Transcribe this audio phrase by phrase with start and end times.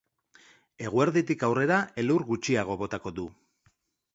[0.85, 3.29] Eguerditik aurrera elur gutxiago botako du.